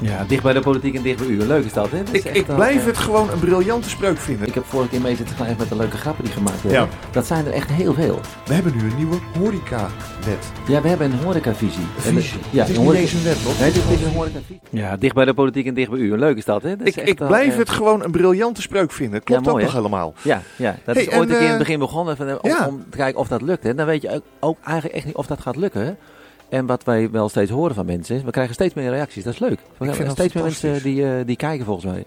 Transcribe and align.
Ja, 0.00 0.24
dicht 0.28 0.42
bij 0.42 0.52
de 0.52 0.60
politiek 0.60 0.94
en 0.94 1.02
dicht 1.02 1.18
bij 1.18 1.26
u. 1.26 1.42
Leuk 1.46 1.64
is 1.64 1.72
dat, 1.72 1.90
hè? 1.90 2.02
Dat 2.02 2.14
is 2.14 2.22
Ik, 2.22 2.34
ik 2.34 2.46
blijf 2.46 2.80
eh, 2.80 2.86
het 2.86 2.98
gewoon 2.98 3.30
een 3.30 3.38
briljante 3.38 3.88
spreuk 3.88 4.18
vinden. 4.18 4.46
Ik 4.48 4.54
heb 4.54 4.64
vorige 4.64 4.88
keer 4.90 5.00
mee 5.00 5.16
zitten 5.16 5.36
met 5.58 5.68
de 5.68 5.76
leuke 5.76 5.96
grappen 5.96 6.24
die 6.24 6.32
gemaakt 6.32 6.62
werden. 6.62 6.80
Ja. 6.82 6.88
Dat 7.10 7.26
zijn 7.26 7.46
er 7.46 7.52
echt 7.52 7.70
heel 7.70 7.94
veel. 7.94 8.20
We 8.46 8.54
hebben 8.54 8.76
nu 8.76 8.82
een 8.90 8.96
nieuwe 8.96 9.16
horecawet. 9.38 10.52
Ja, 10.68 10.80
we 10.82 10.88
hebben 10.88 11.12
een 11.12 11.18
horecavisie. 11.18 11.80
Een 11.96 12.02
visie. 12.14 12.38
Ja, 12.50 12.60
het 12.60 12.68
is 12.68 12.76
een 12.76 12.82
niet 12.82 12.92
horeca- 12.92 13.00
eens 13.00 13.12
een 13.12 13.22
wet, 13.22 13.42
toch? 13.44 13.60
Nee, 13.60 13.72
dit 13.72 13.82
is 13.90 14.02
een 14.04 14.12
horecavisie. 14.12 14.60
Ja, 14.70 14.96
dicht 14.96 15.14
bij 15.14 15.24
de 15.24 15.34
politiek 15.34 15.66
en 15.66 15.74
dicht 15.74 15.90
bij 15.90 15.98
u. 15.98 16.16
Leuk 16.18 16.36
is 16.36 16.44
dat, 16.44 16.62
hè? 16.62 16.76
Dat 16.76 16.86
is 16.86 16.92
Ik, 16.92 16.96
echt 17.00 17.08
ik 17.08 17.18
wel, 17.18 17.26
blijf 17.28 17.52
eh, 17.52 17.58
het 17.58 17.68
gewoon 17.70 18.02
een 18.04 18.10
briljante 18.10 18.62
spreuk 18.62 18.92
vinden. 18.92 19.22
Klopt 19.22 19.44
Ja, 19.44 19.50
mooi, 19.50 19.64
ook 19.64 19.70
nog 19.72 19.78
helemaal. 19.82 20.14
Ja, 20.22 20.42
ja, 20.56 20.76
dat 20.84 20.94
Hey, 20.94 21.04
is 21.04 21.10
ooit 21.10 21.16
en, 21.16 21.20
een 21.20 21.26
keer 21.28 21.36
in 21.36 21.42
het 21.44 21.52
eh, 21.52 21.58
begin 21.58 21.78
begonnen 21.78 22.16
van, 22.16 22.28
eh, 22.28 22.34
om, 22.40 22.50
ja. 22.50 22.66
om 22.66 22.84
te 22.90 22.96
kijken 22.96 23.20
of 23.20 23.28
dat 23.28 23.42
lukt. 23.42 23.62
Hè. 23.62 23.74
Dan 23.74 23.86
weet 23.86 24.02
je 24.02 24.10
ook, 24.14 24.22
ook 24.40 24.56
eigenlijk 24.64 24.96
echt 24.96 25.06
niet 25.06 25.14
of 25.14 25.26
dat 25.26 25.40
gaat 25.40 25.56
lukken. 25.56 25.96
En 26.48 26.66
wat 26.66 26.84
wij 26.84 27.10
wel 27.10 27.28
steeds 27.28 27.50
horen 27.50 27.74
van 27.74 27.86
mensen 27.86 28.16
is, 28.16 28.22
we 28.22 28.30
krijgen 28.30 28.54
steeds 28.54 28.74
meer 28.74 28.90
reacties. 28.90 29.24
Dat 29.24 29.32
is 29.32 29.38
leuk. 29.38 29.58
We 29.76 29.84
krijgen 29.84 30.10
steeds 30.10 30.34
meer 30.34 30.42
mensen 30.44 30.82
die, 30.82 31.04
eh, 31.04 31.26
die 31.26 31.36
kijken 31.36 31.64
volgens 31.64 31.86
mij. 31.92 32.04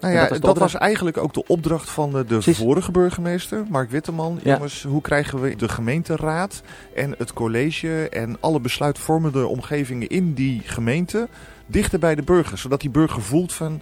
Nou 0.00 0.14
En 0.14 0.20
ja, 0.20 0.38
dat 0.38 0.58
was 0.58 0.72
dat, 0.72 0.80
eigenlijk 0.80 1.16
ook 1.16 1.34
de 1.34 1.44
opdracht 1.46 1.90
van 1.90 2.24
de, 2.26 2.42
vorige 2.42 2.90
burgemeester, 2.90 3.64
Mark 3.68 3.90
Witteman. 3.90 4.40
Ja. 4.42 4.54
Jongens, 4.54 4.82
hoe 4.82 5.00
krijgen 5.00 5.40
we 5.40 5.56
de 5.56 5.68
gemeenteraad 5.68 6.62
en 6.94 7.14
het 7.18 7.32
college 7.32 8.08
en 8.08 8.36
alle 8.40 8.60
besluitvormende 8.60 9.46
omgevingen 9.46 10.08
in 10.08 10.34
die 10.34 10.62
gemeente 10.64 11.28
dichter 11.66 11.98
bij 11.98 12.14
de 12.14 12.22
burger? 12.22 12.58
Zodat 12.58 12.80
die 12.80 12.90
burger 12.90 13.22
voelt 13.22 13.52
van, 13.52 13.80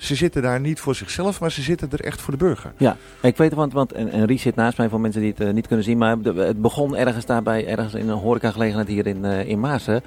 ze 0.00 0.14
zitten 0.14 0.42
daar 0.42 0.60
niet 0.60 0.80
voor 0.80 0.94
zichzelf, 0.94 1.40
maar 1.40 1.50
ze 1.50 1.62
zitten 1.62 1.88
er 1.90 2.00
echt 2.04 2.20
voor 2.20 2.32
de 2.32 2.44
burger. 2.44 2.72
Ja, 2.76 2.96
ik 3.20 3.36
weet 3.36 3.48
het, 3.50 3.58
want, 3.58 3.72
want 3.72 3.92
en, 3.92 4.10
en 4.10 4.24
Ries 4.26 4.42
zit 4.42 4.54
naast 4.54 4.78
mij 4.78 4.88
voor 4.88 5.00
mensen 5.00 5.20
die 5.20 5.30
het 5.30 5.40
eh, 5.40 5.52
niet 5.52 5.66
kunnen 5.66 5.84
zien. 5.84 5.98
Maar 5.98 6.20
de- 6.20 6.32
het 6.34 6.60
begon 6.60 6.96
ergens 6.96 7.26
daarbij, 7.26 7.66
ergens 7.66 7.94
in 7.94 8.08
een 8.08 8.18
horecagelegenheid 8.18 8.88
hier 8.88 9.06
in, 9.06 9.24
eh 9.24 9.48
in 9.48 9.60
Maasen. 9.60 10.02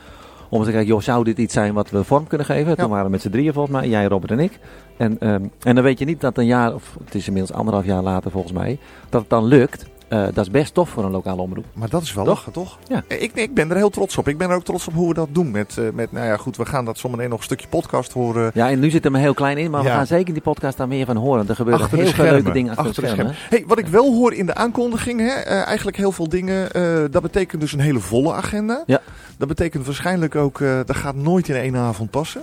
Om 0.49 0.63
te 0.63 0.69
kijken, 0.71 0.87
joh, 0.87 1.01
zou 1.01 1.23
dit 1.23 1.37
iets 1.37 1.53
zijn 1.53 1.73
wat 1.73 1.89
we 1.89 2.03
vorm 2.03 2.27
kunnen 2.27 2.47
geven? 2.47 2.77
Toen 2.77 2.89
waren 2.89 3.05
we 3.05 3.11
met 3.11 3.21
z'n 3.21 3.29
drieën 3.29 3.53
volgens 3.53 3.75
mij, 3.75 3.89
jij, 3.89 4.05
Robert 4.05 4.31
en 4.31 4.39
ik. 4.39 4.59
En, 4.97 5.19
ehm, 5.19 5.43
en 5.63 5.75
dan 5.75 5.83
weet 5.83 5.99
je 5.99 6.05
niet 6.05 6.21
dat 6.21 6.37
een 6.37 6.45
jaar, 6.45 6.73
of 6.73 6.97
het 7.05 7.15
is 7.15 7.27
inmiddels 7.27 7.57
anderhalf 7.57 7.85
jaar 7.85 8.01
later 8.03 8.31
volgens 8.31 8.53
mij, 8.53 8.77
dat 9.09 9.21
het 9.21 9.29
dan 9.29 9.45
lukt. 9.45 9.85
Eh, 10.13 10.23
dat 10.33 10.45
is 10.45 10.51
best 10.51 10.73
tof 10.73 10.89
voor 10.89 11.03
een 11.03 11.11
lokale 11.11 11.41
omroep. 11.41 11.65
Maar 11.73 11.89
dat 11.89 12.01
is 12.01 12.13
wel 12.13 12.25
Toch? 12.25 12.33
lachen, 12.35 12.51
toch? 12.51 12.77
Ja. 12.87 13.03
Ik, 13.07 13.31
ik 13.33 13.53
ben 13.53 13.69
er 13.69 13.75
heel 13.75 13.89
trots 13.89 14.17
op. 14.17 14.27
Ik 14.27 14.37
ben 14.37 14.49
er 14.49 14.55
ook 14.55 14.63
trots 14.63 14.87
op 14.87 14.93
hoe 14.93 15.07
we 15.07 15.13
dat 15.13 15.27
doen. 15.31 15.51
Met, 15.51 15.77
eh, 15.77 15.83
met 15.93 16.11
nou 16.11 16.25
ja, 16.25 16.37
goed, 16.37 16.57
we 16.57 16.65
gaan 16.65 16.85
dat 16.85 16.97
zometeen 16.97 17.29
nog 17.29 17.37
een 17.37 17.43
stukje 17.43 17.67
podcast 17.67 18.11
horen. 18.11 18.51
Ja, 18.53 18.69
en 18.69 18.79
nu 18.79 18.89
zit 18.89 19.05
er 19.05 19.11
maar 19.11 19.21
heel 19.21 19.33
klein 19.33 19.57
in, 19.57 19.71
maar 19.71 19.83
we 19.83 19.89
gaan 19.89 20.07
zeker 20.07 20.33
die 20.33 20.41
podcast 20.43 20.77
daar 20.77 20.87
meer 20.87 21.05
van 21.05 21.15
horen. 21.15 21.47
Er 21.49 21.55
gebeuren 21.55 21.83
Achter 21.83 21.97
heel 21.97 22.07
veel 22.07 22.15
schermen. 22.15 22.33
leuke 22.43 22.51
dingen 22.51 22.75
achter, 22.75 23.01
de 23.03 23.07
schermen. 23.07 23.33
Hey, 23.49 23.63
wat 23.67 23.77
ik 23.79 23.87
wel 23.87 24.13
hoor 24.13 24.33
in 24.33 24.45
de 24.45 24.55
aankondiging, 24.55 25.19
hè, 25.19 25.27
eh, 25.33 25.65
eigenlijk 25.65 25.97
heel 25.97 26.11
veel 26.11 26.29
dingen. 26.29 26.71
eh, 26.71 26.83
dat 27.11 27.21
betekent 27.21 27.61
dus 27.61 27.73
een 27.73 27.79
hele 27.79 27.99
volle 27.99 28.33
agenda. 28.33 28.83
Ja. 28.85 29.01
Dat 29.37 29.47
betekent 29.47 29.85
waarschijnlijk 29.85 30.35
ook, 30.35 30.61
eh, 30.61 30.79
dat 30.85 30.95
gaat 30.95 31.15
nooit 31.15 31.49
in 31.49 31.55
één 31.55 31.75
avond 31.75 32.09
passen. 32.09 32.41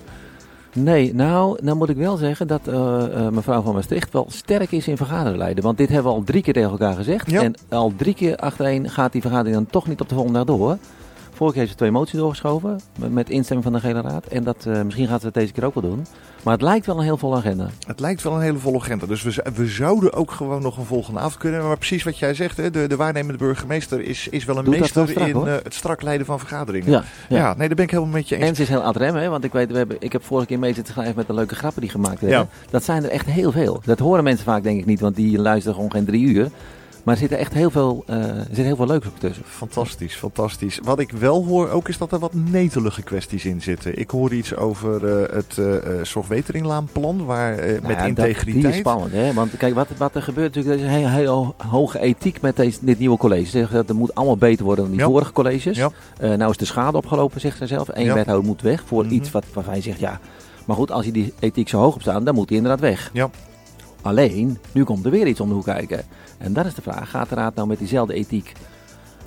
Nee, 0.72 1.14
nou, 1.14 1.58
nou 1.62 1.76
moet 1.76 1.88
ik 1.88 1.96
wel 1.96 2.16
zeggen 2.16 2.46
dat 2.46 2.68
eh, 2.68 3.26
eh, 3.26 3.32
mevrouw 3.32 3.62
van 3.62 3.74
Maastricht 3.74 4.12
wel 4.12 4.26
sterk 4.28 4.72
is 4.72 4.88
in 4.88 4.96
vergaderleiden. 4.96 5.64
Want 5.64 5.78
dit 5.78 5.88
hebben 5.88 6.12
we 6.12 6.18
al 6.18 6.24
drie 6.24 6.42
keer 6.42 6.52
tegen 6.52 6.70
elkaar 6.70 6.94
gezegd. 6.94 7.30
Ja. 7.30 7.42
En 7.42 7.54
al 7.68 7.92
drie 7.96 8.14
keer 8.14 8.36
achtereen 8.36 8.90
gaat 8.90 9.12
die 9.12 9.20
vergadering 9.20 9.54
dan 9.56 9.66
toch 9.66 9.86
niet 9.86 10.00
op 10.00 10.08
de 10.08 10.14
volgende 10.14 10.44
dag 10.44 10.56
door. 10.56 10.78
Vorige 11.40 11.58
keer 11.58 11.66
heeft 11.66 11.78
ze 11.78 11.84
twee 11.84 11.98
moties 11.98 12.18
doorgeschoven 12.18 12.80
met, 13.10 13.30
instemming 13.30 13.68
van 13.68 13.80
de 13.80 13.86
gele 13.88 14.00
raad. 14.00 14.26
En 14.26 14.44
dat, 14.44 14.66
eh, 14.66 14.82
misschien 14.82 15.06
gaat 15.06 15.20
ze 15.20 15.26
het 15.26 15.34
deze 15.34 15.52
keer 15.52 15.64
ook 15.64 15.74
wel 15.74 15.90
doen. 15.90 16.06
Maar 16.42 16.52
het 16.52 16.62
lijkt 16.62 16.86
wel 16.86 16.98
een 16.98 17.04
heel 17.04 17.16
volle 17.16 17.36
agenda. 17.36 17.68
Het 17.86 18.00
lijkt 18.00 18.22
wel 18.22 18.34
een 18.34 18.40
hele 18.40 18.58
volle 18.58 18.78
agenda. 18.78 19.06
Dus 19.06 19.22
we, 19.22 19.42
we 19.54 19.66
zouden 19.66 20.12
ook 20.12 20.30
gewoon 20.30 20.62
nog 20.62 20.76
een 20.76 20.84
volgende 20.84 21.20
avond 21.20 21.36
kunnen. 21.36 21.66
Maar 21.66 21.76
precies 21.76 22.02
wat 22.02 22.18
jij 22.18 22.34
zegt, 22.34 22.56
hè, 22.56 22.70
de, 22.70 22.86
de 22.86 22.96
waarnemende 22.96 23.38
burgemeester 23.38 24.00
is, 24.00 24.28
is 24.28 24.44
wel 24.44 24.56
een 24.58 24.64
Doet 24.64 24.78
meester 24.78 25.04
wel 25.04 25.08
strak, 25.08 25.28
in 25.28 25.46
eh, 25.46 25.54
het 25.62 25.74
strak 25.74 26.02
leiden 26.02 26.26
van 26.26 26.38
vergaderingen. 26.38 26.90
Ja, 26.90 27.04
Ja, 27.28 27.36
ja. 27.36 27.54
nee, 27.56 27.66
daar 27.66 27.76
ben 27.76 27.84
ik 27.84 27.90
helemaal 27.90 28.12
met 28.12 28.28
je 28.28 28.36
eens. 28.36 28.48
En 28.48 28.54
ze 28.54 28.62
is 28.62 28.68
heel 28.68 28.92
remmen, 28.92 29.22
hè? 29.22 29.28
want 29.28 29.44
ik, 29.44 29.52
weet, 29.52 29.70
we 29.70 29.76
hebben, 29.76 29.96
ik 30.00 30.12
heb 30.12 30.24
vorige 30.24 30.46
keer 30.46 30.58
mee 30.58 30.74
zitten 30.74 30.92
schrijven 30.92 31.16
met 31.16 31.26
de 31.26 31.34
leuke 31.34 31.54
grappen 31.54 31.80
die 31.80 31.90
gemaakt 31.90 32.20
werden. 32.20 32.38
Ja. 32.38 32.46
Dat 32.70 32.84
zijn 32.84 33.04
er 33.04 33.10
echt 33.10 33.26
heel 33.26 33.52
veel. 33.52 33.80
Dat 33.84 33.98
horen 33.98 34.24
mensen 34.24 34.44
vaak 34.44 34.62
denk 34.62 34.78
ik 34.78 34.86
niet, 34.86 35.00
want 35.00 35.16
die 35.16 35.38
luisteren 35.38 35.74
gewoon 35.74 35.90
geen 35.90 36.04
drie 36.04 36.24
uur. 36.24 36.50
Maar 37.02 37.14
er 37.14 37.20
zit 37.20 37.32
er 37.32 37.38
echt 37.38 37.52
heel 37.54 37.70
veel, 37.70 38.02
eh, 38.06 38.16
er 38.16 38.46
zit 38.52 38.64
heel 38.64 38.76
veel 38.76 38.86
leuks 38.86 39.06
op 39.06 39.20
tussen. 39.20 39.44
Fantastisch, 39.46 40.14
fantastisch. 40.14 40.78
Wat 40.82 40.98
ik 40.98 41.10
wel 41.12 41.44
hoor 41.46 41.68
ook 41.70 41.88
is 41.88 41.98
dat 41.98 42.12
er 42.12 42.18
wat 42.18 42.34
netelige 42.34 43.02
kwesties 43.02 43.44
in 43.44 43.62
zitten. 43.62 43.98
Ik 43.98 44.10
hoor 44.10 44.32
iets 44.34 44.56
over 44.56 45.06
eh, 45.22 45.34
het 45.36 45.58
eh, 45.58 46.02
Zorgweteringlaanplan, 46.02 47.24
waar 47.24 47.56
Nou 47.56 47.72
met 47.72 47.82
ja, 47.82 47.96
dat- 47.98 48.06
integriteit. 48.08 48.62
die 48.62 48.68
is 48.72 48.76
spannend, 48.76 49.12
hè? 49.12 49.32
Want 49.32 49.56
kijk, 49.56 49.74
wat, 49.74 49.88
wat 49.96 50.14
er 50.14 50.22
gebeurt 50.22 50.54
natuurlijk, 50.54 50.82
er 50.82 50.86
is 50.88 50.92
een 50.94 50.98
hele, 50.98 51.10
hele 51.14 51.52
hoge 51.56 51.98
ethiek 52.00 52.40
met 52.40 52.56
deze, 52.56 52.78
dit 52.82 52.98
nieuwe 52.98 53.16
college. 53.18 53.44
Ze 53.44 53.50
zeggen 53.50 53.74
dat 53.76 53.88
het 53.88 53.96
moet 53.96 54.14
allemaal 54.14 54.36
beter 54.36 54.64
worden 54.64 54.84
dan 54.84 54.92
die 54.94 55.02
Ja. 55.02 55.08
vorige 55.10 55.32
colleges. 55.32 55.76
Ja. 55.76 55.90
Nou 56.20 56.50
is 56.50 56.56
de 56.56 56.64
schade 56.64 56.96
opgelopen, 56.96 57.40
zegt 57.40 57.56
zij 57.58 57.66
zelf. 57.66 57.88
Eén 57.92 58.04
Ja. 58.04 58.14
wethouder 58.14 58.46
moet 58.46 58.62
weg 58.62 58.82
voor 58.86 59.04
Mhm. 59.04 59.14
iets 59.14 59.30
wat, 59.30 59.44
waarvan 59.52 59.74
je 59.74 59.82
zegt, 59.82 59.98
ja... 59.98 60.20
Maar 60.66 60.76
goed, 60.78 60.90
als 60.90 61.04
je 61.04 61.12
die 61.12 61.32
ethiek 61.38 61.68
zo 61.68 61.78
hoog 61.78 61.94
op 61.94 62.00
staat, 62.00 62.24
dan 62.24 62.34
moet 62.34 62.48
hij 62.48 62.56
inderdaad 62.58 62.80
weg. 62.80 63.10
Ja. 63.12 63.30
Alleen, 64.02 64.58
nu 64.72 64.84
komt 64.84 65.04
er 65.04 65.10
weer 65.10 65.26
iets 65.26 65.40
om 65.40 65.48
de 65.48 65.54
hoek 65.54 65.64
kijken. 65.64 66.04
En 66.38 66.52
dat 66.52 66.66
is 66.66 66.74
de 66.74 66.82
vraag, 66.82 67.10
gaat 67.10 67.28
de 67.28 67.34
raad 67.34 67.54
nou 67.54 67.68
met 67.68 67.78
diezelfde 67.78 68.14
ethiek 68.14 68.52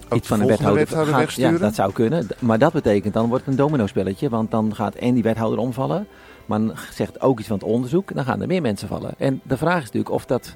Ook 0.10 0.14
iets 0.14 0.28
van 0.28 0.40
de 0.40 0.44
een 0.44 0.50
volgende 0.50 0.74
wethouder, 0.74 0.86
wethouder 0.86 1.14
gaat-? 1.14 1.34
Ja, 1.36 1.52
dat 1.52 1.76
zou 1.76 1.92
kunnen. 1.92 2.28
Maar 2.40 2.60
dat 2.60 2.74
betekent, 2.74 3.14
dan 3.14 3.28
wordt 3.28 3.46
het 3.46 3.54
een 3.54 3.60
domino-spelletje. 3.60 4.30
Want 4.30 4.52
dan 4.52 4.76
gaat 4.76 4.96
en 4.96 5.14
die 5.14 5.24
wethouder 5.24 5.60
omvallen. 5.60 6.08
Maar 6.46 6.60
dan 6.60 6.74
zegt 6.94 7.22
ook 7.22 7.40
iets 7.40 7.48
van 7.48 7.58
het 7.58 7.68
onderzoek. 7.68 8.16
Dan 8.16 8.24
gaan 8.24 8.42
er 8.42 8.48
meer 8.48 8.62
mensen 8.62 8.88
vallen. 8.88 9.14
En 9.18 9.42
de 9.44 9.58
vraag 9.58 9.78
is 9.78 9.84
natuurlijk 9.84 10.14
of 10.14 10.26
dat 10.26 10.56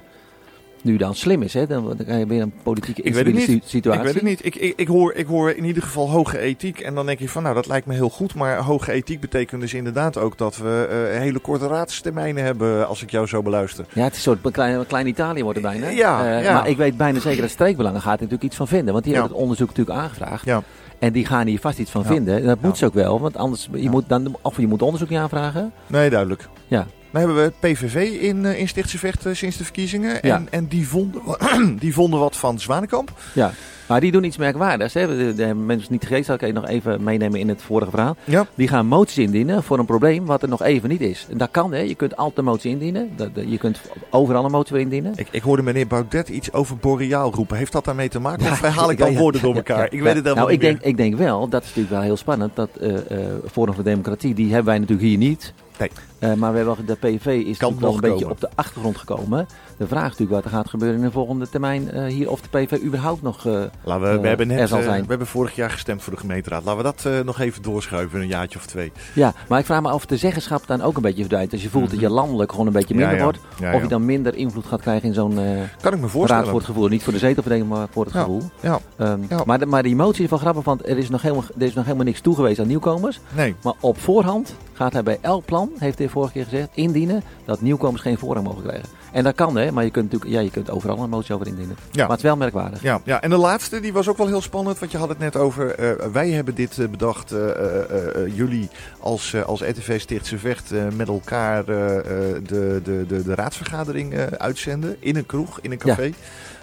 nu 0.82 0.96
dan 0.96 1.14
slim 1.14 1.42
is. 1.42 1.54
Hè? 1.54 1.66
Dan 1.66 1.96
krijg 2.04 2.18
je 2.18 2.26
weer 2.26 2.42
een 2.42 2.52
politieke 2.62 3.02
Ik 3.02 3.14
weet 3.14 3.24
het 3.26 3.34
niet. 3.34 3.44
si- 3.44 3.60
situatie. 3.64 4.00
Ik 4.00 4.06
weet 4.06 4.14
het 4.14 4.22
niet. 4.24 4.44
Ik, 4.44 4.54
ik, 4.56 4.72
ik, 4.76 4.88
hoor, 4.88 5.12
ik 5.14 5.26
hoor 5.26 5.50
in 5.50 5.64
ieder 5.64 5.82
geval 5.82 6.10
hoge 6.10 6.38
ethiek. 6.38 6.80
En 6.80 6.94
dan 6.94 7.06
denk 7.06 7.18
ik 7.20 7.28
van, 7.28 7.42
nou, 7.42 7.54
dat 7.54 7.66
lijkt 7.66 7.86
me 7.86 7.94
heel 7.94 8.10
goed. 8.10 8.34
Maar 8.34 8.56
hoge 8.56 8.92
ethiek 8.92 9.20
betekent 9.20 9.60
dus 9.60 9.74
inderdaad 9.74 10.16
ook 10.16 10.38
dat 10.38 10.56
we 10.56 11.08
eh, 11.12 11.18
hele 11.20 11.38
korte 11.38 11.66
raadstermijnen 11.66 12.44
hebben, 12.44 12.88
als 12.88 13.02
ik 13.02 13.10
jou 13.10 13.26
zo 13.26 13.42
beluister. 13.42 13.84
Ja, 13.92 14.02
het 14.02 14.10
is 14.12 14.26
een 14.26 14.38
soort 14.40 14.52
klein, 14.52 14.86
klein 14.86 15.06
Italië 15.06 15.42
wordt 15.42 15.58
het 15.58 15.66
bijna. 15.70 15.88
Ja, 15.88 16.36
Eh, 16.36 16.42
ja. 16.44 16.52
Maar 16.54 16.68
ik 16.68 16.76
weet 16.76 16.96
bijna 16.96 17.20
zeker 17.20 17.40
dat 17.40 17.50
streekbelangen 17.50 18.00
gaat 18.00 18.14
er 18.14 18.22
natuurlijk 18.22 18.42
iets 18.44 18.56
van 18.56 18.68
vinden. 18.68 18.92
Want 18.92 19.04
die 19.04 19.12
Ja. 19.12 19.18
hebben 19.18 19.36
het 19.36 19.44
onderzoek 19.46 19.68
natuurlijk 19.68 19.98
aangevraagd. 19.98 20.44
Ja. 20.44 20.62
En 20.98 21.12
die 21.12 21.26
gaan 21.26 21.46
hier 21.46 21.60
vast 21.60 21.78
iets 21.78 21.90
van 21.90 22.02
Ja. 22.02 22.08
vinden. 22.08 22.36
En 22.36 22.46
dat 22.46 22.60
moet 22.60 22.78
ze 22.78 22.84
ook 22.86 22.94
wel. 22.94 23.20
Want 23.20 23.36
anders, 23.36 23.68
je 23.72 23.90
moet 23.90 24.08
dan, 24.08 24.36
of 24.42 24.56
je 24.56 24.66
moet 24.66 24.82
onderzoek 24.82 25.08
niet 25.08 25.18
aanvragen. 25.18 25.72
Nee, 25.86 26.10
duidelijk. 26.10 26.48
Ja. 26.66 26.86
Dan 27.10 27.20
hebben 27.20 27.36
we 27.36 27.42
het 27.42 27.60
PVV 27.60 28.20
in, 28.20 28.44
eh, 28.44 28.58
in 28.58 28.68
Stichtse 28.68 28.98
Vechten 28.98 29.36
sinds 29.36 29.56
de 29.56 29.64
verkiezingen. 29.64 30.18
Ja. 30.22 30.34
En, 30.34 30.46
en 30.50 30.66
die, 30.66 30.88
vonden, 30.88 31.22
die 31.78 31.94
vonden 31.94 32.20
wat 32.20 32.36
van 32.36 32.60
Zwanenkamp. 32.60 33.12
Ja, 33.32 33.52
maar 33.88 34.00
die 34.00 34.12
doen 34.12 34.24
iets 34.24 34.36
merkwaardigs. 34.36 34.94
Hè. 34.94 35.16
De, 35.16 35.34
de 35.34 35.54
mensen 35.54 35.92
niet 35.92 36.06
gegeten, 36.06 36.38
kan 36.38 36.48
je 36.48 36.54
nog 36.54 36.66
even 36.66 37.02
meenemen 37.02 37.40
in 37.40 37.48
het 37.48 37.62
vorige 37.62 37.90
verhaal. 37.90 38.16
Ja. 38.24 38.46
Die 38.54 38.68
gaan 38.68 38.86
moties 38.86 39.18
indienen 39.18 39.62
voor 39.62 39.78
een 39.78 39.84
probleem 39.84 40.26
wat 40.26 40.42
er 40.42 40.48
nog 40.48 40.62
even 40.62 40.88
niet 40.88 41.00
is. 41.00 41.26
En 41.30 41.38
dat 41.38 41.50
kan, 41.50 41.72
hè. 41.72 41.78
je 41.78 41.94
kunt 41.94 42.16
altijd 42.16 42.38
een 42.38 42.44
motie 42.44 42.70
indienen. 42.70 43.10
Dat, 43.16 43.30
je 43.46 43.58
kunt 43.58 43.80
overal 44.10 44.44
een 44.44 44.50
motie 44.50 44.78
indienen. 44.78 45.12
Ik, 45.16 45.28
ik 45.30 45.42
hoorde 45.42 45.62
meneer 45.62 45.86
Baudet 45.86 46.28
iets 46.28 46.52
over 46.52 46.76
boreaal 46.76 47.34
roepen. 47.34 47.56
Heeft 47.56 47.72
dat 47.72 47.84
daarmee 47.84 48.08
te 48.08 48.18
maken? 48.18 48.44
Ja, 48.44 48.50
of 48.50 48.60
haal 48.60 48.90
ik 48.90 48.98
ja, 48.98 49.04
dan 49.04 49.12
ja, 49.12 49.18
woorden 49.18 49.40
door 49.40 49.50
ja, 49.50 49.56
elkaar? 49.56 49.78
ja, 49.78 49.84
ik 49.84 49.92
ja. 49.92 50.02
weet 50.02 50.14
het 50.14 50.24
helemaal 50.24 50.44
Nou, 50.44 50.52
ik 50.52 50.60
denk, 50.60 50.80
ik 50.80 50.96
denk 50.96 51.16
wel, 51.16 51.48
dat 51.48 51.62
is 51.62 51.68
natuurlijk 51.68 51.94
wel 51.94 52.04
heel 52.04 52.16
spannend, 52.16 52.56
dat 52.56 52.70
eh 52.80 52.96
eh 53.10 53.26
Forum 53.50 53.74
voor 53.74 53.84
Democratie, 53.84 54.34
die 54.34 54.46
hebben 54.46 54.64
wij 54.64 54.78
natuurlijk 54.78 55.08
hier 55.08 55.18
niet. 55.18 55.52
Nee. 55.78 55.90
Eh, 56.18 56.32
maar 56.34 56.50
we 56.52 56.56
hebben, 56.58 56.86
de 56.86 56.94
PV 56.94 57.26
is 57.26 57.58
wel 57.58 57.74
nog 57.78 57.94
een 57.94 58.00
beetje 58.00 58.30
op 58.30 58.40
de 58.40 58.48
achtergrond 58.54 58.96
gekomen. 58.96 59.46
De 59.76 59.86
vraag 59.86 60.02
is 60.04 60.08
natuurlijk 60.18 60.30
wat 60.30 60.44
er 60.44 60.58
gaat 60.58 60.68
gebeuren 60.68 60.98
in 60.98 61.04
de 61.04 61.10
volgende 61.10 61.48
termijn 61.48 61.90
eh, 61.90 62.04
hier. 62.04 62.30
Of 62.30 62.40
de 62.40 62.48
PV 62.58 62.82
überhaupt 62.82 63.22
nog... 63.22 63.46
eh, 63.46 63.52
Laten 63.84 64.02
we, 64.12 64.20
we, 64.20 64.28
hebben 64.28 64.50
er 64.50 64.56
net, 64.56 64.70
we 64.70 65.04
hebben 65.08 65.26
vorig 65.26 65.54
jaar 65.54 65.70
gestemd 65.70 66.02
voor 66.02 66.12
de 66.12 66.18
gemeenteraad. 66.18 66.64
Laten 66.64 66.84
we 66.84 66.92
dat 67.12 67.24
nog 67.24 67.40
even 67.40 67.62
doorschuiven, 67.62 68.20
een 68.20 68.26
jaartje 68.26 68.58
of 68.58 68.66
twee. 68.66 68.92
ja, 69.14 69.32
maar 69.48 69.58
ik 69.58 69.64
vraag 69.66 69.80
me 69.82 69.88
af 69.88 69.94
of 69.94 70.06
de 70.06 70.16
zeggenschap 70.16 70.66
dan 70.66 70.82
ook 70.82 70.96
een 70.96 71.02
beetje 71.02 71.20
verdwijnt. 71.20 71.52
Als 71.52 71.62
je 71.62 71.70
voelt 71.70 71.90
dat 71.90 72.00
je 72.00 72.10
landelijk 72.10 72.50
gewoon 72.50 72.66
een 72.66 72.72
beetje 72.72 72.94
minder 72.94 73.12
Mhm. 73.16 73.24
Ja, 73.24 73.32
ja. 73.32 73.38
wordt. 73.38 73.60
Ja, 73.60 73.74
Of 73.74 73.82
je 73.82 73.88
dan 73.88 74.04
minder 74.04 74.34
invloed 74.34 74.66
gaat 74.66 74.80
krijgen 74.80 75.08
in 75.08 75.14
zo'n 75.14 75.34
Kan 75.80 75.92
ik 75.92 75.98
me 75.98 76.00
raad 76.00 76.10
voorstellen. 76.10 76.44
voor 76.46 76.54
het 76.58 76.64
gevoel. 76.66 76.88
Niet 76.88 77.02
voor 77.02 77.12
de 77.12 77.18
zetelverdeling, 77.18 77.68
maar 77.70 77.86
voor 77.90 78.04
het 78.04 78.12
gevoel. 78.12 78.42
Ja, 78.60 78.78
Ehm, 78.96 79.20
Ja. 79.28 79.42
maar, 79.44 79.58
de, 79.58 79.66
maar 79.66 79.82
die 79.82 79.96
motie 79.96 80.24
is 80.24 80.30
wel 80.30 80.38
grappig, 80.38 80.64
want 80.64 80.88
er 80.88 80.98
is, 80.98 81.08
nog 81.08 81.22
helemaal, 81.22 81.44
er 81.58 81.66
is 81.66 81.74
nog 81.74 81.84
helemaal 81.84 82.04
niks 82.06 82.20
toegewezen 82.20 82.62
aan 82.62 82.68
nieuwkomers. 82.68 83.20
nee. 83.36 83.54
Maar 83.62 83.74
op 83.80 83.98
voorhand 84.00 84.54
gaat 84.72 84.92
hij 84.92 85.02
bij 85.02 85.18
elk 85.20 85.44
plan, 85.44 85.70
heeft 85.78 85.98
hij 85.98 86.07
vorige 86.08 86.32
keer 86.32 86.44
gezegd, 86.44 86.68
indienen 86.74 87.22
dat 87.44 87.60
nieuwkomers 87.60 88.02
geen 88.02 88.18
voorrang 88.18 88.46
mogen 88.46 88.62
krijgen. 88.62 88.88
En 89.12 89.24
dat 89.24 89.34
kan 89.34 89.56
hè, 89.56 89.72
maar 89.72 89.84
je 89.84 89.90
kunt 89.90 90.12
natuurlijk, 90.12 90.32
ja, 90.32 90.40
je 90.40 90.50
kunt 90.50 90.70
overal 90.70 91.02
een 91.02 91.10
motie 91.10 91.34
over 91.34 91.46
indienen. 91.46 91.76
Ja. 91.90 92.00
Maar 92.00 92.08
het 92.08 92.18
is 92.18 92.22
wel 92.24 92.36
merkwaardig. 92.36 92.82
Ja, 92.82 93.00
ja, 93.04 93.22
en 93.22 93.30
de 93.30 93.36
laatste 93.36 93.80
die 93.80 93.92
was 93.92 94.08
ook 94.08 94.16
wel 94.16 94.26
heel 94.26 94.40
spannend, 94.40 94.78
want 94.78 94.92
je 94.92 94.98
had 94.98 95.08
het 95.08 95.18
net 95.18 95.36
over. 95.36 95.74
eh, 95.74 96.06
wij 96.12 96.30
hebben 96.30 96.54
dit 96.54 96.78
eh, 96.78 96.88
bedacht, 96.88 97.32
eh, 97.32 98.36
jullie 98.36 98.68
als, 99.00 99.44
als 99.44 99.60
RTV 99.60 100.00
Stichtse 100.00 100.38
Vecht 100.38 100.72
met 100.96 101.08
elkaar 101.08 101.64
de, 101.64 102.40
de, 102.46 102.80
de, 103.06 103.22
de 103.22 103.34
raadsvergadering 103.34 104.14
uitzenden 104.38 104.96
in 104.98 105.16
een 105.16 105.26
kroeg, 105.26 105.58
in 105.60 105.72
een 105.72 105.78
café. 105.78 106.12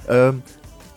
Ehm, 0.05 0.35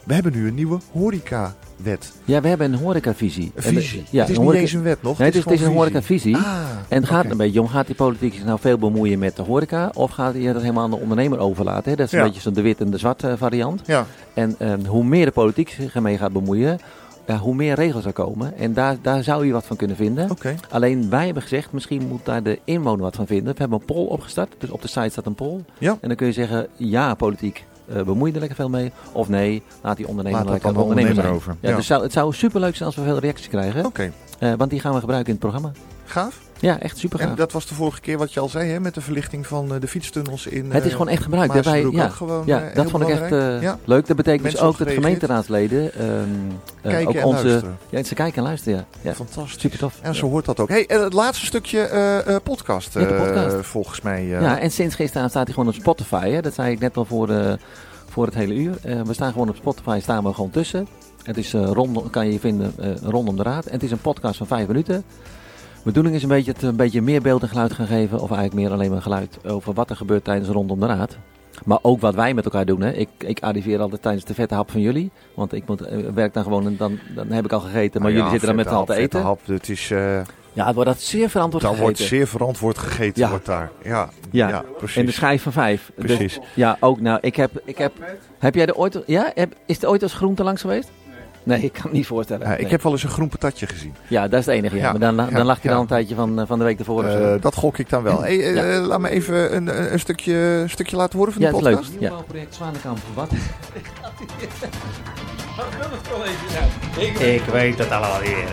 we 0.08 0.14
hebben 0.14 0.32
nu 0.32 0.48
een 0.48 0.54
nieuwe 0.54 0.78
horecawet. 0.92 2.12
Ja, 2.24 2.40
we 2.40 2.48
hebben 2.48 2.72
een 2.72 2.78
horecavisie. 2.78 3.52
Een 3.54 3.62
En 3.64 3.74
visie. 3.74 4.04
Ja, 4.10 4.20
het 4.20 4.28
is 4.30 4.36
een 4.36 4.42
niet 4.42 4.42
horeca- 4.42 4.60
eens 4.60 4.72
een 4.72 4.82
wet 4.82 5.02
nog. 5.02 5.18
Nee, 5.18 5.26
het 5.28 5.36
is, 5.36 5.44
het 5.44 5.52
is 5.52 5.60
een 5.60 5.72
horecavisie. 5.72 6.36
Ah, 6.36 6.42
En 6.88 7.00
het 7.00 7.08
gaat 7.10 7.30
een 7.30 7.36
beetje 7.36 7.60
om, 7.60 7.68
gaat 7.68 7.86
die 7.86 7.94
politiek 7.94 8.34
zich 8.34 8.44
nou 8.44 8.58
veel 8.60 8.78
bemoeien 8.78 9.18
met 9.18 9.36
de 9.36 9.42
horeca? 9.42 9.90
Of 9.94 10.10
gaat 10.10 10.34
hij 10.34 10.52
dat 10.52 10.60
helemaal 10.62 10.84
aan 10.84 10.90
de 10.90 10.96
ondernemer 10.98 11.38
overlaten? 11.38 11.90
Hè? 11.90 11.96
Dat 11.96 12.06
is 12.06 12.12
een 12.12 12.18
Ja. 12.18 12.24
beetje 12.24 12.40
zo'n 12.40 12.52
de 12.52 12.62
wit 12.62 12.80
en 12.80 12.90
de 12.90 12.98
zwart 12.98 13.22
eh, 13.22 13.32
variant. 13.36 13.82
Ja, 13.86 14.06
En 14.34 14.54
ehm, 14.58 14.84
hoe 14.84 15.04
meer 15.04 15.24
de 15.24 15.32
politiek 15.32 15.68
zich 15.68 15.94
ermee 15.94 16.18
gaat 16.18 16.32
bemoeien, 16.32 16.78
hoe 17.40 17.54
meer 17.54 17.74
regels 17.74 18.04
er 18.04 18.12
komen. 18.12 18.56
En 18.58 18.72
daar, 18.72 18.96
daar 19.02 19.22
zou 19.22 19.46
je 19.46 19.52
wat 19.52 19.64
van 19.66 19.76
kunnen 19.76 19.96
vinden. 19.96 20.28
Alleen 20.70 21.10
wij 21.10 21.24
hebben 21.24 21.42
gezegd, 21.42 21.72
misschien 21.72 22.06
moet 22.08 22.24
daar 22.24 22.42
de 22.42 22.58
inwoner 22.64 23.00
wat 23.02 23.16
van 23.16 23.26
vinden. 23.26 23.52
We 23.52 23.58
hebben 23.60 23.78
een 23.78 23.84
poll 23.94 24.06
opgestart. 24.06 24.54
Dus 24.58 24.70
op 24.70 24.82
de 24.82 24.88
site 24.88 25.08
staat 25.08 25.26
een 25.26 25.34
poll. 25.34 25.60
Ja. 25.78 25.96
En 26.00 26.08
dan 26.08 26.16
kun 26.16 26.26
je 26.26 26.32
zeggen, 26.32 26.66
ja, 26.76 27.14
politiek. 27.14 27.64
Bemoei 27.88 28.26
je 28.28 28.32
er 28.34 28.38
lekker 28.40 28.56
veel 28.56 28.68
mee. 28.68 28.92
Of 29.12 29.28
nee, 29.28 29.62
laat 29.82 29.96
die 29.96 30.08
ondernemer 30.08 30.40
Laat 30.40 30.50
lekker 30.50 30.80
ondernemer 30.80 31.14
zijn. 31.14 31.26
over. 31.26 31.56
Ja, 31.60 31.68
Ja. 31.70 31.76
Dus 31.76 31.86
zou, 31.86 32.02
het 32.02 32.12
zou 32.12 32.32
superleuk 32.32 32.74
zijn 32.76 32.88
als 32.88 32.96
we 32.96 33.02
veel 33.02 33.18
reacties 33.18 33.48
krijgen. 33.48 33.84
Oké, 33.84 34.12
Eh, 34.38 34.52
want 34.56 34.70
die 34.70 34.80
gaan 34.80 34.94
we 34.94 35.00
gebruiken 35.00 35.32
in 35.34 35.38
het 35.40 35.50
programma. 35.50 35.72
gaaf. 36.04 36.40
Ja, 36.60 36.80
echt 36.80 36.98
super 36.98 37.18
gaaf. 37.18 37.28
En 37.30 37.34
dat 37.34 37.52
was 37.52 37.66
de 37.66 37.74
vorige 37.74 38.00
keer 38.00 38.18
wat 38.18 38.32
je 38.32 38.40
al 38.40 38.48
zei, 38.48 38.70
hè, 38.70 38.80
met 38.80 38.94
de 38.94 39.00
verlichting 39.00 39.46
van 39.46 39.74
eh, 39.74 39.80
de 39.80 39.88
fietstunnels 39.88 40.46
in 40.46 40.70
het 40.70 40.84
is 40.84 40.90
eh, 40.90 40.96
gewoon 40.96 41.08
echt 41.12 41.22
gebruikt. 41.22 41.54
Maasbroek 41.54 41.94
ja, 41.94 42.08
gewoon 42.08 42.42
ja, 42.46 42.62
eh, 42.68 42.74
dat 42.74 42.90
vond 42.90 43.02
ik 43.02 43.08
echt 43.08 43.28
belangrijk. 43.28 43.56
eh, 43.56 43.62
ja. 43.62 43.78
leuk. 43.84 44.06
Dat 44.06 44.16
betekent 44.16 44.42
Mensen 44.42 44.60
dus 44.60 44.70
ook 44.70 44.78
dat 44.78 44.90
gemeenteraadsleden 44.94 45.94
ehm, 45.94 46.10
eh, 46.82 46.90
Kijken 46.90 47.08
ook 47.08 47.14
en 47.14 47.24
onze, 47.24 47.46
luisteren. 47.46 47.78
ja, 47.88 48.02
ze 48.02 48.14
kijken 48.14 48.36
en 48.36 48.42
luisteren. 48.42 48.86
Ja. 49.00 49.14
Fantastisch. 49.14 49.60
super 49.60 49.78
tof. 49.78 49.98
En 50.02 50.14
zo 50.14 50.28
hoort 50.28 50.44
dat 50.44 50.60
ook. 50.60 50.68
Hey, 50.68 50.86
en 50.86 51.02
het 51.02 51.12
laatste 51.12 51.46
stukje 51.46 52.40
podcast, 52.44 52.98
volgens 53.60 54.00
mij. 54.00 54.24
Ja, 54.26 54.58
en 54.58 54.70
sinds 54.70 54.94
gisteren 54.94 55.30
staat 55.30 55.44
hij 55.44 55.54
gewoon 55.54 55.68
op 55.68 55.74
Spotify. 55.74 56.30
Hè? 56.30 56.40
Dat 56.40 56.54
zei 56.54 56.72
ik 56.72 56.78
net 56.80 56.96
al 56.96 57.04
voor, 57.04 57.58
voor 58.08 58.24
het 58.24 58.34
hele 58.34 58.54
uur. 58.54 58.74
We 58.82 59.12
staan 59.12 59.32
gewoon 59.32 59.48
op 59.48 59.56
Spotify, 59.56 59.98
staan 60.02 60.24
we 60.24 60.32
gewoon 60.34 60.50
tussen. 60.50 60.88
Het 61.22 61.36
is 61.36 61.52
rondom, 61.52 62.10
kan 62.10 62.32
je 62.32 62.38
vinden 62.38 62.72
rondom 63.02 63.36
de 63.36 63.42
raad. 63.42 63.66
En 63.66 63.72
het 63.72 63.82
is 63.82 63.90
een 63.90 64.00
podcast 64.00 64.36
van 64.36 64.46
vijf 64.46 64.66
minuten. 64.66 65.04
Bedoeling 65.88 66.14
is 66.16 66.22
een 66.22 66.28
beetje 66.28 66.52
het 66.52 66.62
een 66.62 66.76
beetje 66.76 67.02
meer 67.02 67.22
beeld 67.22 67.42
en 67.42 67.48
geluid 67.48 67.72
gaan 67.72 67.86
geven. 67.86 68.20
Of 68.20 68.30
eigenlijk 68.30 68.54
meer 68.54 68.70
alleen 68.70 68.90
maar 68.90 69.02
geluid 69.02 69.38
over 69.46 69.72
wat 69.74 69.90
er 69.90 69.96
gebeurt 69.96 70.24
tijdens 70.24 70.48
rondom 70.48 70.80
de 70.80 70.86
raad. 70.86 71.16
Maar 71.64 71.78
ook 71.82 72.00
wat 72.00 72.14
wij 72.14 72.34
met 72.34 72.44
elkaar 72.44 72.66
doen. 72.66 72.80
Hè. 72.80 72.92
Ik, 72.92 73.08
ik 73.18 73.40
arriveer 73.40 73.80
altijd 73.80 74.02
tijdens 74.02 74.24
de 74.24 74.34
vette 74.34 74.54
hap 74.54 74.70
van 74.70 74.80
jullie. 74.80 75.10
Want 75.34 75.52
ik 75.52 75.62
moet, 75.66 75.80
eh, 75.80 75.98
werk 76.14 76.34
dan 76.34 76.42
gewoon 76.42 76.66
en 76.66 76.76
dan, 76.76 76.98
dan 77.14 77.30
heb 77.30 77.44
ik 77.44 77.52
al 77.52 77.60
gegeten. 77.60 78.02
Maar 78.02 78.12
nou 78.12 78.14
jullie 78.14 78.30
zitten 78.30 78.48
dan 78.48 78.56
met 78.56 78.66
allen 78.74 78.86
te 78.86 78.94
eten. 78.94 79.22
Hap, 79.22 79.40
het 79.46 79.68
is, 79.68 79.90
eh 79.90 80.20
Ja, 80.52 80.66
het 80.66 80.74
wordt 80.74 80.90
dat 80.90 81.00
zeer 81.00 81.28
verantwoord 81.30 81.62
gegeten. 81.64 81.82
wordt 81.84 81.98
zeer 81.98 82.26
verantwoord 82.26 82.78
gegeten. 82.78 83.22
Ja. 83.22 83.28
Wordt 83.30 83.46
daar. 83.46 83.70
Ja, 83.82 84.08
Ja. 84.30 84.48
ja. 84.48 84.64
precies. 84.78 84.96
En 84.96 85.06
de 85.06 85.12
schijf 85.12 85.42
van 85.42 85.52
vijf. 85.52 85.90
Dus- 85.96 86.04
Precies. 86.16 86.38
ja, 86.54 86.76
ook 86.80 87.00
nou. 87.00 87.18
Ik 87.20 87.36
heb, 87.36 87.50
ik 87.64 87.78
heb, 87.78 87.92
heb 88.38 88.54
jij 88.54 88.66
er 88.66 88.74
ooit... 88.76 89.02
Ja, 89.06 89.30
heb, 89.34 89.52
is 89.66 89.82
er 89.82 89.88
ooit 89.88 90.02
als 90.02 90.14
groente 90.14 90.42
langs 90.42 90.60
geweest? 90.60 90.90
Nee, 91.48 91.62
ik 91.62 91.72
kan 91.72 91.82
het 91.82 91.92
niet 91.92 92.06
voorstellen. 92.06 92.46
Ja, 92.46 92.52
ik 92.54 92.60
Nee. 92.62 92.70
heb 92.70 92.82
wel 92.82 92.92
eens 92.92 93.02
een 93.02 93.08
groen 93.08 93.28
patatje 93.28 93.66
gezien. 93.66 93.94
Ja, 94.08 94.28
dat 94.28 94.40
is 94.40 94.46
het 94.46 94.54
enige. 94.54 94.76
Ja. 94.76 94.82
Ja, 94.82 94.90
Maar 94.90 95.00
dan, 95.00 95.16
dan 95.16 95.28
ja, 95.30 95.44
lag 95.44 95.56
je 95.62 95.68
ja. 95.68 95.74
dan 95.74 95.80
een 95.82 95.86
tijdje 95.88 96.14
van, 96.14 96.40
eh, 96.40 96.46
van 96.46 96.58
de 96.58 96.64
week 96.64 96.78
ervoor 96.78 97.02
zo. 97.02 97.34
Eh, 97.34 97.42
dat 97.42 97.54
gok 97.54 97.78
ik 97.78 97.88
dan 97.90 98.02
wel. 98.02 98.20
Hey, 98.22 98.40
eh, 98.40 98.54
Ja. 98.54 98.78
Laat 98.80 99.00
me 99.00 99.08
even 99.08 99.56
een, 99.56 99.78
een, 99.78 99.92
een 99.92 100.00
stukje, 100.00 100.34
een 100.34 100.70
stukje 100.70 100.96
laten 100.96 101.18
horen 101.18 101.32
van 101.32 101.42
ja, 101.42 101.48
de 101.50 101.56
het 101.56 101.64
is 101.64 101.70
leuk. 101.70 101.76
podcast. 101.80 102.00
Ja. 102.00 102.06
Nieuwbouwproject 102.08 102.54
Zwanenkamp. 102.54 102.98
Wat? 103.14 103.30
Ik 106.98 107.42
weet 107.52 107.78
het 107.78 107.90
allemaal 107.90 108.20
weer. 108.20 108.44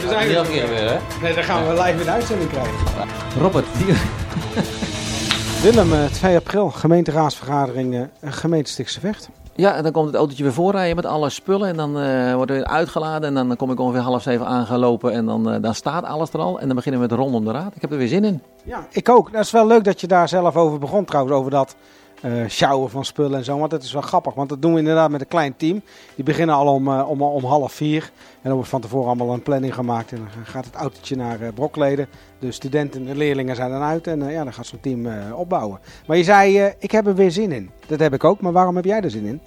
We 0.00 0.08
zijn 0.08 0.28
Heel 0.28 0.42
keer 0.42 0.68
weer, 0.68 0.88
hè? 0.90 0.96
Nee, 1.22 1.34
dan 1.34 1.42
gaan 1.44 1.66
we 1.66 1.72
live 1.82 1.90
in 1.98 2.04
de 2.04 2.10
uitzending 2.10 2.50
krijgen. 2.50 2.72
Robert, 3.38 3.66
die... 3.78 3.94
Willem, 5.62 5.92
eh, 5.92 6.04
2 6.04 6.36
april, 6.36 6.70
gemeenteraadsvergadering, 6.70 8.08
gemeente 8.24 8.70
Stichtse 8.70 9.00
Vecht. 9.00 9.28
Ja, 9.54 9.74
en 9.74 9.82
dan 9.82 9.92
komt 9.92 10.06
het 10.06 10.14
autootje 10.14 10.42
weer 10.42 10.52
voorrijden 10.52 10.96
met 10.96 11.06
alle 11.06 11.30
spullen. 11.30 11.68
En 11.68 11.76
dan 11.76 11.98
eh 11.98 12.34
wordt 12.34 12.50
er 12.50 12.56
weer 12.56 12.66
uitgeladen. 12.66 13.36
En 13.36 13.48
dan 13.48 13.56
kom 13.56 13.70
ik 13.70 13.80
ongeveer 13.80 14.00
half 14.00 14.22
zeven 14.22 14.46
aangelopen. 14.46 15.12
En 15.12 15.26
dan, 15.26 15.50
eh, 15.50 15.62
dan 15.62 15.74
staat 15.74 16.04
alles 16.04 16.32
er 16.32 16.40
al. 16.40 16.60
En 16.60 16.66
dan 16.66 16.76
beginnen 16.76 17.00
we 17.00 17.06
met 17.06 17.16
rondom 17.18 17.44
de 17.44 17.50
raad. 17.50 17.74
Ik 17.74 17.80
heb 17.80 17.90
er 17.90 17.98
weer 17.98 18.08
zin 18.08 18.24
in. 18.24 18.42
Ja, 18.64 18.86
ik 18.90 19.08
ook. 19.08 19.32
Dat 19.32 19.44
is 19.44 19.50
wel 19.50 19.66
leuk 19.66 19.84
dat 19.84 20.00
je 20.00 20.06
daar 20.06 20.28
zelf 20.28 20.56
over 20.56 20.78
begon 20.78 21.04
trouwens, 21.04 21.36
over 21.36 21.50
dat 21.50 21.76
eh 22.22 22.48
sjouwen 22.48 22.90
van 22.90 23.04
spullen 23.04 23.38
en 23.38 23.44
zo. 23.44 23.58
Want 23.58 23.70
dat 23.70 23.82
is 23.82 23.92
wel 23.92 24.02
grappig, 24.02 24.34
want 24.34 24.48
dat 24.48 24.62
doen 24.62 24.72
we 24.72 24.78
inderdaad 24.78 25.10
met 25.10 25.20
een 25.20 25.26
klein 25.26 25.56
team. 25.56 25.82
Die 26.14 26.24
beginnen 26.24 26.54
al 26.54 26.74
om, 26.74 26.88
eh, 26.88 27.10
om, 27.10 27.22
om 27.22 27.44
half 27.44 27.72
vier. 27.72 28.02
En 28.32 28.40
dan 28.42 28.54
wordt 28.54 28.68
van 28.68 28.80
tevoren 28.80 29.06
allemaal 29.06 29.32
een 29.32 29.42
planning 29.42 29.74
gemaakt. 29.74 30.12
En 30.12 30.16
dan 30.16 30.44
gaat 30.44 30.64
het 30.64 30.74
autootje 30.74 31.16
naar 31.16 31.40
eh, 31.40 31.52
Brokleden. 31.54 32.08
De 32.38 32.52
studenten 32.52 33.08
en 33.08 33.16
leerlingen 33.16 33.56
zijn 33.56 33.70
dan 33.70 33.82
uit. 33.82 34.06
En 34.06 34.30
ja, 34.30 34.44
dan 34.44 34.52
gaat 34.52 34.66
zo'n 34.66 34.80
team 34.80 35.08
opbouwen. 35.32 35.80
Maar 36.06 36.16
je 36.16 36.24
zei, 36.24 36.72
ik 36.78 36.90
heb 36.90 37.06
er 37.06 37.14
weer 37.14 37.30
zin 37.30 37.52
in. 37.52 37.70
Dat 37.86 38.00
heb 38.00 38.14
ik 38.14 38.24
ook, 38.24 38.40
maar 38.40 38.52
waarom 38.52 38.76
heb 38.76 38.84
jij 38.84 39.00
er 39.00 39.10
zin 39.10 39.24
in? 39.24 39.40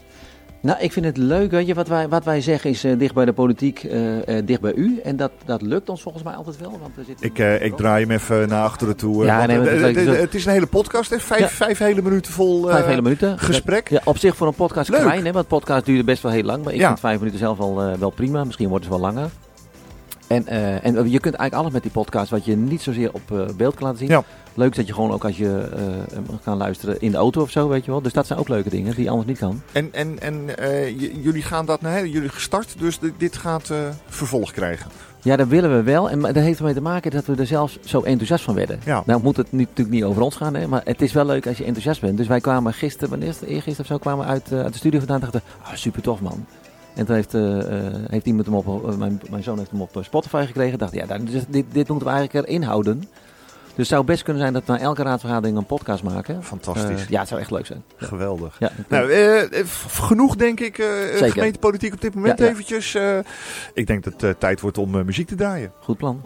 Nou, 0.63 0.77
ik 0.79 0.91
vind 0.91 1.05
het 1.05 1.17
leuk. 1.17 1.51
Weet 1.51 1.67
je, 1.67 1.73
wat 1.73 1.87
wij, 1.87 2.07
wat 2.09 2.23
wij 2.23 2.41
zeggen 2.41 2.69
is 2.69 2.83
eh, 2.83 2.97
dicht 2.99 3.13
bij 3.13 3.25
de 3.25 3.33
politiek, 3.33 3.83
eh, 3.83 4.37
eh, 4.37 4.45
dicht 4.45 4.61
bij 4.61 4.73
u. 4.73 4.99
En 5.03 5.15
dat, 5.15 5.31
dat 5.45 5.61
lukt 5.61 5.89
ons 5.89 6.01
volgens 6.01 6.23
mij 6.23 6.33
altijd 6.33 6.57
wel. 6.59 6.71
Want 6.81 6.95
we 6.95 7.03
zitten 7.03 7.25
Ik, 7.25 7.61
ik 7.61 7.77
draai 7.77 8.03
hem 8.05 8.11
even 8.11 8.47
naar 8.47 8.63
achteren 8.63 8.95
toe. 8.95 9.25
Ja, 9.25 9.45
nee, 9.45 9.59
eh, 9.59 10.19
het 10.19 10.35
is 10.35 10.45
een 10.45 10.51
hele 10.51 10.65
podcast, 10.65 11.09
hè? 11.09 11.19
Vijf, 11.19 11.39
Ja. 11.41 11.47
vijf 11.47 11.77
hele 11.77 12.01
minuten 12.01 12.31
vol 12.31 12.67
vijf 12.67 12.85
hele 12.85 13.01
minuten. 13.01 13.39
gesprek. 13.39 13.89
Ja, 13.89 14.01
op 14.03 14.17
zich 14.17 14.35
voor 14.35 14.47
een 14.47 14.53
podcast 14.53 14.89
Leuk. 14.89 15.01
klein, 15.01 15.25
hè, 15.25 15.31
want 15.31 15.47
podcast 15.47 15.85
duurde 15.85 16.03
best 16.03 16.21
wel 16.23 16.31
heel 16.31 16.43
lang. 16.43 16.63
Maar 16.63 16.73
ik 16.73 16.79
Ja. 16.79 16.87
vind 16.87 16.99
vijf 16.99 17.17
minuten 17.17 17.39
zelf 17.39 17.57
wel, 17.57 17.81
eh, 17.81 17.93
wel 17.93 18.09
prima. 18.09 18.43
Misschien 18.43 18.69
wordt 18.69 18.85
het 18.85 18.93
wel 18.93 19.03
langer. 19.03 19.29
En, 20.33 20.47
eh, 20.47 20.85
en 20.85 20.93
je 20.93 21.19
kunt 21.19 21.35
eigenlijk 21.35 21.53
alles 21.53 21.71
met 21.71 21.81
die 21.81 21.91
podcast 21.91 22.29
wat 22.31 22.45
je 22.45 22.55
niet 22.55 22.81
zozeer 22.81 23.13
op 23.13 23.31
eh, 23.31 23.45
beeld 23.57 23.73
kan 23.75 23.83
laten 23.83 23.99
zien. 23.99 24.09
Ja. 24.09 24.23
Leuk 24.53 24.69
is 24.71 24.77
dat 24.77 24.87
je 24.87 24.93
gewoon 24.93 25.11
ook 25.11 25.25
als 25.25 25.37
je 25.37 25.69
eh, 25.75 25.81
hem 26.13 26.25
kan 26.43 26.57
luisteren 26.57 27.01
in 27.01 27.11
de 27.11 27.17
auto 27.17 27.41
of 27.41 27.51
zo, 27.51 27.67
weet 27.67 27.85
je 27.85 27.91
wel. 27.91 28.01
Dus 28.01 28.13
dat 28.13 28.27
zijn 28.27 28.39
ook 28.39 28.47
leuke 28.47 28.69
dingen 28.69 28.95
die 28.95 29.03
je 29.03 29.09
anders 29.09 29.27
niet 29.27 29.37
kan. 29.37 29.61
En, 29.71 29.89
en, 29.91 30.19
en 30.21 30.57
eh, 30.57 30.99
jullie 31.23 31.41
gaan 31.41 31.65
dat, 31.65 31.81
nee, 31.81 32.09
jullie 32.09 32.29
gestart, 32.29 32.75
dus 32.79 32.99
di- 32.99 33.13
dit 33.17 33.37
gaat 33.37 33.69
eh, 33.69 33.77
vervolg 34.07 34.51
krijgen. 34.51 34.91
Ja, 35.21 35.35
dat 35.35 35.47
willen 35.47 35.75
we 35.75 35.83
wel. 35.83 36.09
En 36.09 36.19
dat 36.19 36.35
heeft 36.35 36.59
ermee 36.59 36.73
te 36.73 36.81
maken 36.81 37.11
dat 37.11 37.25
we 37.25 37.35
er 37.35 37.45
zelfs 37.47 37.77
zo 37.85 38.01
enthousiast 38.01 38.43
van 38.43 38.55
werden. 38.55 38.79
Ja. 38.85 39.03
Nou 39.05 39.21
moet 39.23 39.37
het 39.37 39.51
natuurlijk 39.51 39.89
niet 39.89 40.03
over 40.03 40.21
ons 40.21 40.35
gaan, 40.35 40.55
hè, 40.55 40.67
maar 40.67 40.81
het 40.83 41.01
is 41.01 41.13
wel 41.13 41.25
leuk 41.25 41.47
als 41.47 41.57
je 41.57 41.63
enthousiast 41.63 42.01
bent. 42.01 42.17
Dus 42.17 42.27
wij 42.27 42.39
kwamen 42.41 42.73
gisteren, 42.73 43.09
wanneer 43.09 43.27
is 43.27 43.39
het? 43.39 43.49
Eergisteren 43.49 43.79
of 43.81 43.87
zo, 43.87 43.97
kwamen 43.97 44.25
we 44.25 44.31
uit, 44.31 44.51
eh, 44.51 44.59
uit 44.59 44.71
de 44.71 44.77
studio 44.77 44.99
vandaan 44.99 45.21
en 45.21 45.29
dachten, 45.31 45.41
ah, 45.63 45.73
super 45.73 46.01
tof 46.01 46.21
man. 46.21 46.45
En 46.95 47.05
toen 47.05 47.15
heeft, 47.15 47.33
eh, 47.33 47.57
heeft 48.09 48.25
iemand 48.25 48.45
hem 48.45 48.55
op, 48.55 48.89
eh, 48.89 48.95
mijn, 48.97 49.21
mijn 49.29 49.43
zoon 49.43 49.57
heeft 49.57 49.71
hem 49.71 49.81
op 49.81 49.97
Spotify 50.01 50.43
gekregen. 50.47 50.77
dacht, 50.77 50.93
ja, 50.93 51.05
daar- 51.05 51.23
dus 51.23 51.43
dit, 51.47 51.65
dit 51.71 51.87
moeten 51.87 52.07
we 52.07 52.13
eigenlijk 52.13 52.47
erin 52.47 52.63
houden. 52.63 52.99
Dus 52.99 53.77
het 53.77 53.87
zou 53.87 54.03
best 54.05 54.23
kunnen 54.23 54.41
zijn 54.41 54.53
dat 54.53 54.63
we 54.65 54.71
na 54.71 54.79
elke 54.79 55.03
raadsvergadering 55.03 55.57
een 55.57 55.65
podcast 55.65 56.03
maken. 56.03 56.43
Fantastisch. 56.43 57.05
Ja, 57.09 57.19
het 57.19 57.27
zou 57.27 57.41
echt 57.41 57.51
leuk 57.51 57.65
zijn. 57.65 57.83
Geweldig. 57.95 58.55
Ja, 58.59 58.71
Nou, 58.87 59.11
genoeg 59.87 60.35
denk 60.35 60.59
ik, 60.59 60.75
gemeentepolitiek 61.15 61.93
op 61.93 62.01
dit 62.01 62.15
moment 62.15 62.39
Ja, 62.39 62.47
eventjes. 62.47 62.97
ik 63.73 63.87
denk 63.87 64.03
dat 64.03 64.21
het 64.21 64.39
tijd 64.39 64.61
wordt 64.61 64.77
om 64.77 65.05
muziek 65.05 65.27
te 65.27 65.35
draaien. 65.35 65.71
goed 65.79 65.97
plan. 65.97 66.21